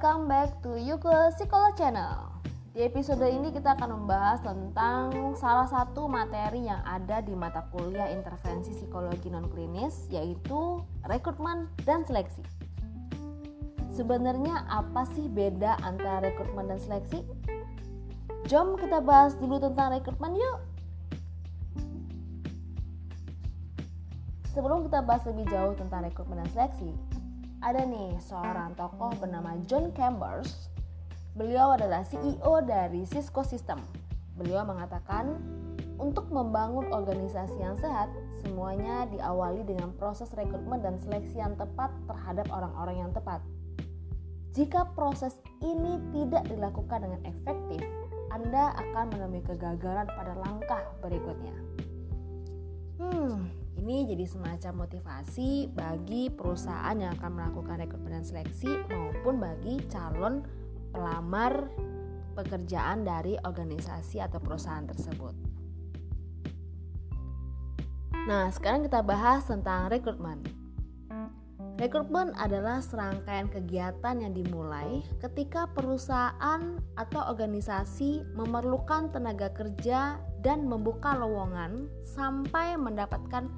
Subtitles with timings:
[0.00, 2.32] Welcome back to Yuke Psikolog Channel.
[2.72, 8.08] Di episode ini kita akan membahas tentang salah satu materi yang ada di mata kuliah
[8.08, 12.40] intervensi psikologi non klinis yaitu rekrutmen dan seleksi.
[13.92, 17.20] Sebenarnya apa sih beda antara rekrutmen dan seleksi?
[18.48, 20.58] Jom kita bahas dulu tentang rekrutmen yuk.
[24.56, 26.88] Sebelum kita bahas lebih jauh tentang rekrutmen dan seleksi,
[27.60, 30.72] ada nih seorang tokoh bernama John Chambers.
[31.36, 33.84] Beliau adalah CEO dari Cisco System.
[34.40, 35.36] Beliau mengatakan,
[36.00, 38.08] untuk membangun organisasi yang sehat,
[38.40, 43.44] semuanya diawali dengan proses rekrutmen dan seleksi yang tepat terhadap orang-orang yang tepat.
[44.56, 47.84] Jika proses ini tidak dilakukan dengan efektif,
[48.32, 51.56] Anda akan menemui kegagalan pada langkah berikutnya.
[52.96, 59.78] Hmm, ini jadi semacam motivasi bagi perusahaan yang akan melakukan rekrutmen dan seleksi maupun bagi
[59.86, 60.42] calon
[60.90, 61.70] pelamar
[62.34, 65.34] pekerjaan dari organisasi atau perusahaan tersebut.
[68.26, 70.59] Nah, sekarang kita bahas tentang rekrutmen.
[71.80, 81.16] Rekrutmen adalah serangkaian kegiatan yang dimulai ketika perusahaan atau organisasi memerlukan tenaga kerja dan membuka
[81.16, 83.48] lowongan sampai mendapatkan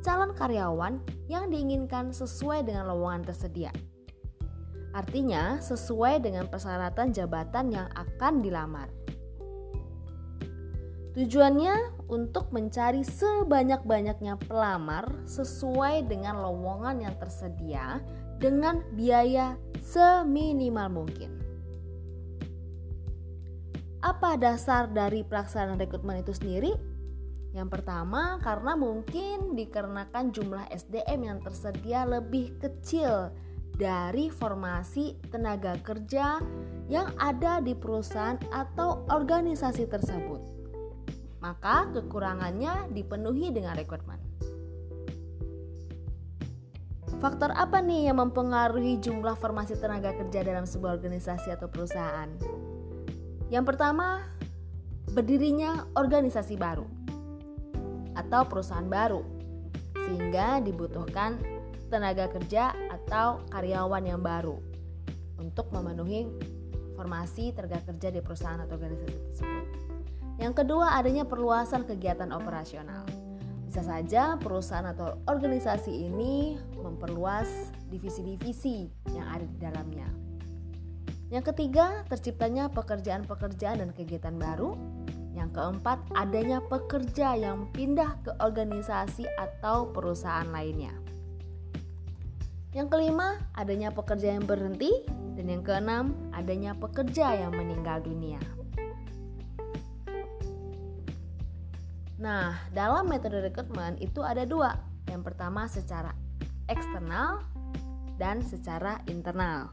[0.00, 3.68] calon karyawan yang diinginkan sesuai dengan lowongan tersedia.
[4.96, 8.88] Artinya, sesuai dengan persyaratan jabatan yang akan dilamar.
[11.16, 18.04] Tujuannya untuk mencari sebanyak-banyaknya pelamar sesuai dengan lowongan yang tersedia
[18.36, 21.32] dengan biaya seminimal mungkin.
[24.04, 26.76] Apa dasar dari pelaksanaan rekrutmen itu sendiri?
[27.56, 33.32] Yang pertama, karena mungkin dikarenakan jumlah SDM yang tersedia lebih kecil
[33.72, 36.44] dari formasi tenaga kerja
[36.92, 40.65] yang ada di perusahaan atau organisasi tersebut.
[41.46, 44.18] Maka kekurangannya dipenuhi dengan rekrutmen.
[47.22, 52.26] Faktor apa nih yang mempengaruhi jumlah formasi tenaga kerja dalam sebuah organisasi atau perusahaan?
[53.46, 54.26] Yang pertama,
[55.14, 56.90] berdirinya organisasi baru
[58.18, 59.22] atau perusahaan baru
[60.02, 61.38] sehingga dibutuhkan
[61.94, 64.58] tenaga kerja atau karyawan yang baru
[65.38, 66.26] untuk memenuhi
[66.98, 69.95] formasi tenaga kerja di perusahaan atau organisasi tersebut.
[70.36, 73.08] Yang kedua, adanya perluasan kegiatan operasional.
[73.66, 80.08] Bisa saja perusahaan atau organisasi ini memperluas divisi-divisi yang ada di dalamnya.
[81.28, 84.78] Yang ketiga, terciptanya pekerjaan-pekerjaan dan kegiatan baru
[85.36, 90.94] yang keempat, adanya pekerja yang pindah ke organisasi atau perusahaan lainnya.
[92.72, 95.04] Yang kelima, adanya pekerja yang berhenti
[95.36, 98.40] dan yang keenam, adanya pekerja yang meninggal dunia.
[102.16, 104.72] Nah, dalam metode rekrutmen itu ada dua.
[105.08, 106.16] Yang pertama secara
[106.66, 107.44] eksternal
[108.16, 109.68] dan secara internal.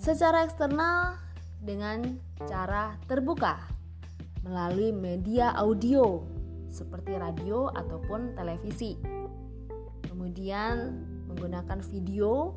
[0.00, 1.20] Secara eksternal
[1.62, 2.18] dengan
[2.48, 3.60] cara terbuka
[4.42, 6.26] melalui media audio
[6.72, 8.96] seperti radio ataupun televisi.
[10.08, 10.96] Kemudian
[11.28, 12.56] menggunakan video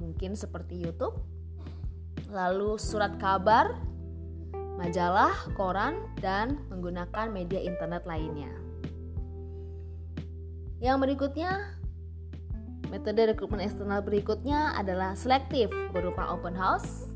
[0.00, 1.14] mungkin seperti YouTube,
[2.32, 3.76] lalu surat kabar,
[4.82, 8.50] majalah, koran, dan menggunakan media internet lainnya.
[10.82, 11.78] Yang berikutnya,
[12.90, 17.06] metode rekrutmen eksternal berikutnya adalah selektif berupa open house,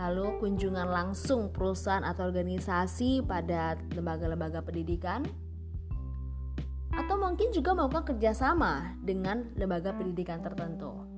[0.00, 5.28] lalu kunjungan langsung perusahaan atau organisasi pada lembaga-lembaga pendidikan,
[6.96, 11.15] atau mungkin juga melakukan kerjasama dengan lembaga pendidikan tertentu.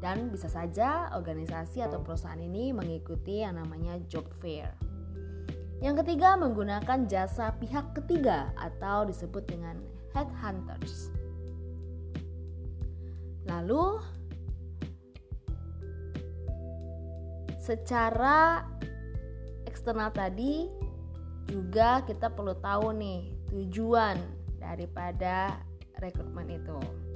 [0.00, 4.72] Dan bisa saja organisasi atau perusahaan ini mengikuti yang namanya job fair.
[5.80, 9.80] Yang ketiga, menggunakan jasa pihak ketiga atau disebut dengan
[10.12, 11.12] headhunters.
[13.48, 14.00] Lalu,
[17.56, 18.64] secara
[19.64, 20.68] eksternal tadi
[21.48, 24.20] juga kita perlu tahu nih tujuan
[24.60, 25.60] daripada
[25.96, 27.09] rekrutmen itu.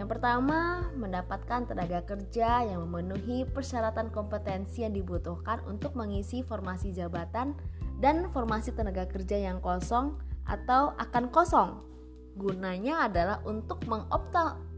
[0.00, 7.52] Yang pertama, mendapatkan tenaga kerja yang memenuhi persyaratan kompetensi yang dibutuhkan untuk mengisi formasi jabatan
[8.00, 10.16] dan formasi tenaga kerja yang kosong
[10.48, 11.84] atau akan kosong.
[12.32, 13.84] Gunanya adalah untuk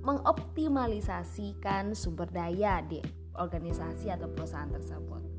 [0.02, 2.98] mengoptimalisasikan sumber daya di
[3.38, 5.31] organisasi atau perusahaan tersebut.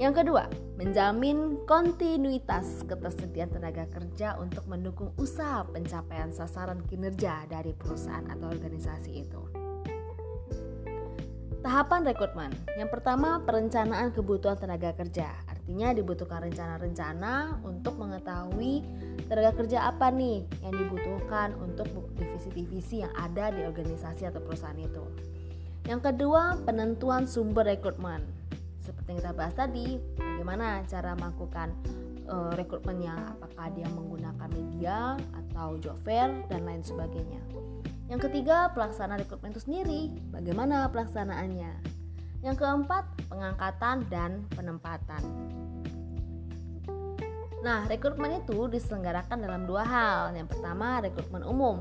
[0.00, 0.48] Yang kedua,
[0.80, 9.12] menjamin kontinuitas ketersediaan tenaga kerja untuk mendukung usaha pencapaian sasaran kinerja dari perusahaan atau organisasi
[9.12, 9.40] itu.
[11.60, 12.48] Tahapan rekrutmen.
[12.80, 15.36] Yang pertama, perencanaan kebutuhan tenaga kerja.
[15.44, 18.80] Artinya dibutuhkan rencana-rencana untuk mengetahui
[19.28, 25.04] tenaga kerja apa nih yang dibutuhkan untuk divisi-divisi yang ada di organisasi atau perusahaan itu.
[25.84, 28.39] Yang kedua, penentuan sumber rekrutmen.
[29.00, 29.86] Seperti yang kita bahas tadi,
[30.20, 31.72] bagaimana cara melakukan
[32.28, 37.40] uh, rekrutmennya, apakah dia menggunakan media atau job fair dan lain sebagainya.
[38.12, 40.12] Yang ketiga, pelaksanaan rekrutmen itu sendiri.
[40.28, 41.72] Bagaimana pelaksanaannya?
[42.44, 45.24] Yang keempat, pengangkatan dan penempatan.
[47.64, 50.36] Nah, rekrutmen itu diselenggarakan dalam dua hal.
[50.36, 51.80] Yang pertama, rekrutmen umum.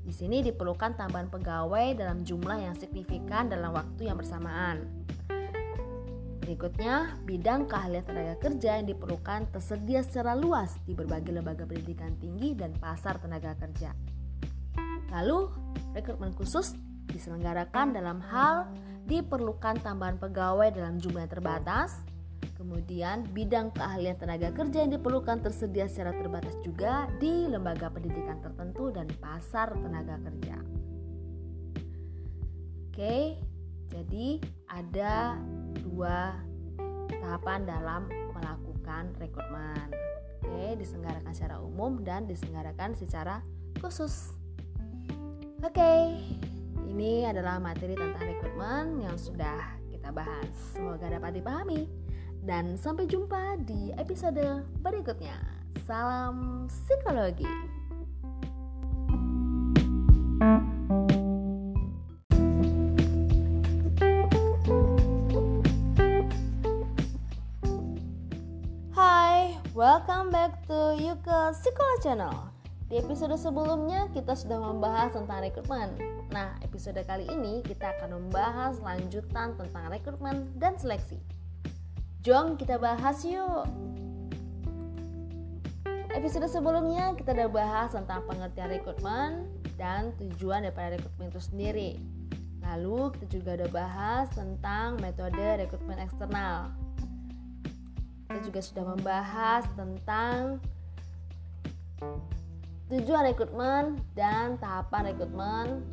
[0.00, 5.03] Di sini diperlukan tambahan pegawai dalam jumlah yang signifikan dalam waktu yang bersamaan.
[6.44, 12.52] Berikutnya, bidang keahlian tenaga kerja yang diperlukan tersedia secara luas di berbagai lembaga pendidikan tinggi
[12.52, 13.96] dan pasar tenaga kerja.
[15.08, 15.48] Lalu,
[15.96, 16.76] rekrutmen khusus
[17.08, 18.68] diselenggarakan dalam hal
[19.08, 22.04] diperlukan tambahan pegawai dalam jumlah yang terbatas.
[22.60, 28.92] Kemudian, bidang keahlian tenaga kerja yang diperlukan tersedia secara terbatas juga di lembaga pendidikan tertentu
[28.92, 30.60] dan pasar tenaga kerja.
[32.92, 33.40] Oke,
[33.88, 35.40] jadi ada
[35.82, 36.38] dua
[37.08, 38.02] tahapan dalam
[38.34, 39.88] melakukan rekrutmen.
[40.44, 43.40] Oke, diselenggarakan secara umum dan diselenggarakan secara
[43.80, 44.36] khusus.
[45.64, 46.20] Oke,
[46.84, 50.52] ini adalah materi tentang rekrutmen yang sudah kita bahas.
[50.76, 51.88] Semoga dapat dipahami.
[52.44, 55.40] Dan sampai jumpa di episode berikutnya.
[55.88, 57.73] Salam psikologi.
[69.74, 72.46] Welcome back to Yuka Psikologi Channel.
[72.86, 75.98] Di episode sebelumnya kita sudah membahas tentang rekrutmen.
[76.30, 81.18] Nah, episode kali ini kita akan membahas lanjutan tentang rekrutmen dan seleksi.
[82.22, 83.66] Jom kita bahas yuk.
[86.14, 91.90] Episode sebelumnya kita sudah bahas tentang pengertian rekrutmen dan tujuan daripada rekrutmen itu sendiri.
[92.62, 96.83] Lalu kita juga udah bahas tentang metode rekrutmen eksternal.
[98.34, 100.58] Kita juga sudah membahas tentang
[102.90, 105.86] tujuan rekrutmen dan tahapan rekrutmen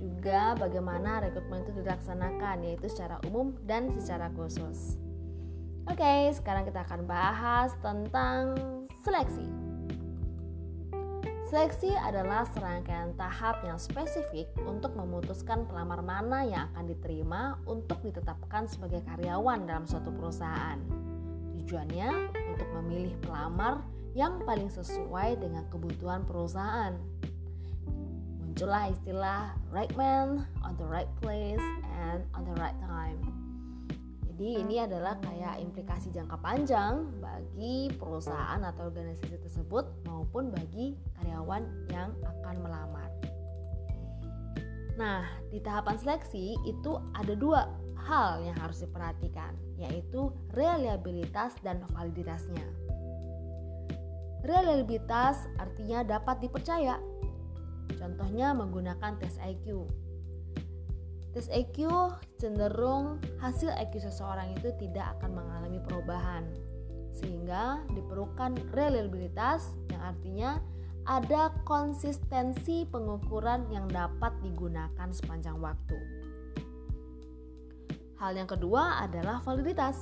[0.00, 4.96] juga bagaimana rekrutmen itu dilaksanakan yaitu secara umum dan secara khusus.
[5.84, 8.56] Oke, sekarang kita akan bahas tentang
[9.04, 9.44] seleksi.
[11.52, 18.64] Seleksi adalah serangkaian tahap yang spesifik untuk memutuskan pelamar mana yang akan diterima untuk ditetapkan
[18.64, 21.11] sebagai karyawan dalam suatu perusahaan.
[21.62, 22.10] Tujuannya
[22.52, 26.98] untuk memilih pelamar yang paling sesuai dengan kebutuhan perusahaan.
[28.42, 31.62] Muncullah istilah right man on the right place
[32.02, 33.16] and on the right time.
[34.32, 41.62] Jadi ini adalah kayak implikasi jangka panjang bagi perusahaan atau organisasi tersebut maupun bagi karyawan
[41.94, 43.12] yang akan melamar.
[44.98, 47.70] Nah, di tahapan seleksi itu ada dua
[48.06, 52.64] hal yang harus diperhatikan, yaitu reliabilitas dan validitasnya.
[54.42, 56.98] Reliabilitas artinya dapat dipercaya.
[57.94, 59.86] Contohnya menggunakan tes IQ.
[61.32, 61.86] Tes IQ
[62.42, 66.44] cenderung hasil IQ seseorang itu tidak akan mengalami perubahan.
[67.14, 70.50] Sehingga diperlukan reliabilitas yang artinya
[71.06, 76.21] ada konsistensi pengukuran yang dapat digunakan sepanjang waktu.
[78.22, 79.98] Hal yang kedua adalah validitas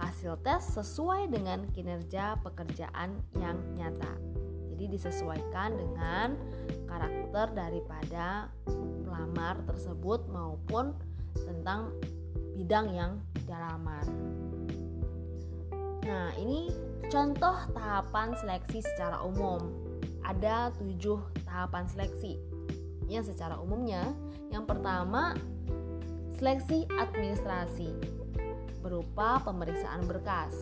[0.00, 4.16] hasil tes sesuai dengan kinerja pekerjaan yang nyata.
[4.72, 6.32] Jadi disesuaikan dengan
[6.88, 8.48] karakter daripada
[9.04, 10.96] pelamar tersebut maupun
[11.36, 11.92] tentang
[12.56, 14.08] bidang yang dilamar.
[16.08, 16.72] Nah, ini
[17.12, 19.60] contoh tahapan seleksi secara umum.
[20.24, 22.40] Ada tujuh tahapan seleksi.
[23.12, 24.08] Yang secara umumnya,
[24.48, 25.36] yang pertama
[26.38, 27.90] seleksi administrasi
[28.78, 30.54] berupa pemeriksaan berkas,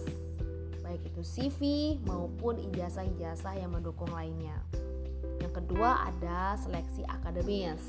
[0.80, 1.60] baik itu CV
[2.08, 4.56] maupun ijazah-ijazah yang mendukung lainnya.
[5.36, 7.84] Yang kedua ada seleksi akademis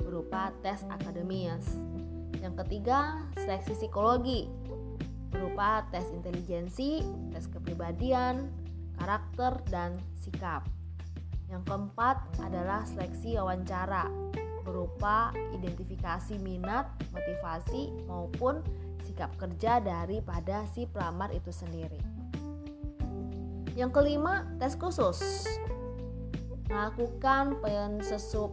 [0.00, 1.76] berupa tes akademis.
[2.40, 4.48] Yang ketiga, seleksi psikologi
[5.28, 7.04] berupa tes intelijensi,
[7.36, 8.48] tes kepribadian,
[8.96, 10.64] karakter, dan sikap.
[11.52, 14.08] Yang keempat adalah seleksi wawancara
[14.66, 18.58] berupa identifikasi minat, motivasi, maupun
[19.06, 22.02] sikap kerja daripada si pelamar itu sendiri.
[23.78, 25.46] Yang kelima, tes khusus.
[26.66, 27.62] Melakukan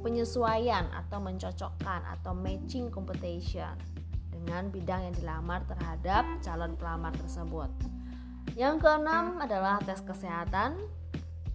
[0.05, 3.73] penyesuaian atau mencocokkan atau matching competition.
[4.43, 7.71] dengan bidang yang dilamar terhadap calon pelamar tersebut.
[8.59, 10.75] Yang keenam adalah tes kesehatan.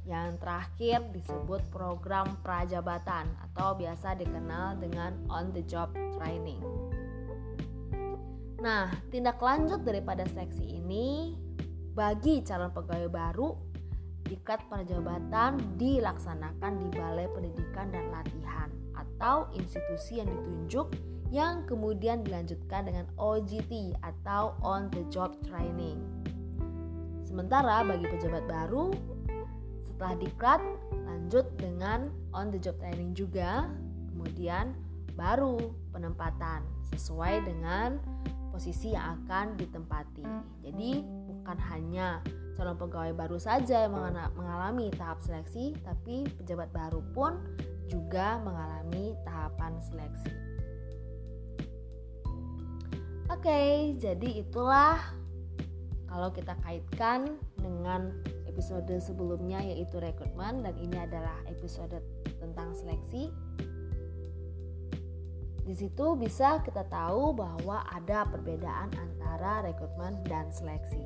[0.08, 6.64] Yang terakhir disebut program prajabatan atau biasa dikenal dengan on the job training.
[8.58, 11.36] Nah, tindak lanjut daripada seleksi ini
[11.92, 13.52] bagi calon pegawai baru
[14.24, 20.86] diklat prajabatan dilaksanakan di Balai Pendidikan dan Latihan atau institusi yang ditunjuk
[21.28, 26.00] yang kemudian dilanjutkan dengan OJT atau on the job training.
[27.28, 28.88] Sementara bagi pejabat baru
[29.98, 30.62] setelah diklat
[31.10, 33.66] lanjut dengan on the job training juga,
[34.14, 34.70] kemudian
[35.18, 35.58] baru
[35.90, 36.62] penempatan
[36.94, 37.98] sesuai dengan
[38.54, 40.22] posisi yang akan ditempati.
[40.62, 42.22] Jadi bukan hanya
[42.54, 43.98] calon pegawai baru saja yang
[44.38, 47.34] mengalami tahap seleksi, tapi pejabat baru pun
[47.90, 50.30] juga mengalami tahapan seleksi.
[53.34, 55.02] Oke, jadi itulah
[56.06, 58.14] kalau kita kaitkan dengan
[58.58, 61.94] episode sebelumnya yaitu rekrutmen dan ini adalah episode
[62.42, 63.30] tentang seleksi.
[65.62, 70.98] Di situ bisa kita tahu bahwa ada perbedaan antara rekrutmen dan seleksi.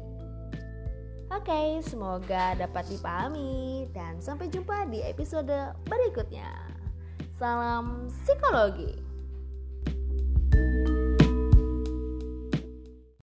[1.28, 6.48] Oke, semoga dapat dipahami dan sampai jumpa di episode berikutnya.
[7.36, 9.11] Salam psikologi.